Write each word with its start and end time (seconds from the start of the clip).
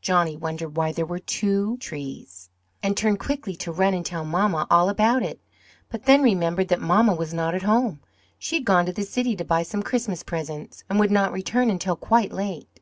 Johnny 0.00 0.36
wondered 0.36 0.76
why 0.76 0.92
there 0.92 1.04
were 1.04 1.18
TWO 1.18 1.76
trees, 1.78 2.48
and 2.80 2.96
turned 2.96 3.18
quickly 3.18 3.56
to 3.56 3.72
run 3.72 3.92
and 3.92 4.06
tell 4.06 4.24
mamma 4.24 4.68
all 4.70 4.88
about 4.88 5.20
it; 5.24 5.40
but 5.90 6.04
then 6.04 6.22
remembered 6.22 6.68
that 6.68 6.80
mamma 6.80 7.12
was 7.12 7.34
not 7.34 7.56
at 7.56 7.62
home. 7.62 7.98
She 8.38 8.54
had 8.54 8.64
gone 8.64 8.86
to 8.86 8.92
the 8.92 9.02
city 9.02 9.34
to 9.34 9.44
buy 9.44 9.64
some 9.64 9.82
Christmas 9.82 10.22
presents 10.22 10.84
and 10.88 11.00
would 11.00 11.10
not 11.10 11.32
return 11.32 11.70
until 11.70 11.96
quite 11.96 12.30
late. 12.30 12.78